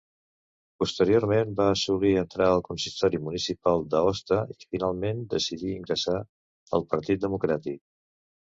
Posteriorment 0.83 1.51
va 1.59 1.67
assolir 1.73 2.13
entrar 2.21 2.47
al 2.53 2.63
consistori 2.69 3.21
municipal 3.27 3.85
d'Aosta 3.93 4.41
i 4.55 4.57
finalment 4.65 5.23
decidí 5.35 5.75
ingressar 5.77 6.17
al 6.79 6.89
Partit 6.97 7.25
Democràtic. 7.29 7.81